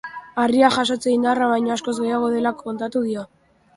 Harriak 0.43 0.73
jasotzea 0.77 1.13
indarra 1.17 1.49
baino 1.53 1.75
askoz 1.75 1.95
gehiago 1.99 2.31
dela 2.37 2.55
kontatu 2.63 3.05
dio. 3.11 3.29